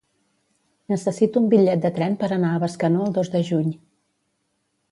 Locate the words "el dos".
3.09-3.33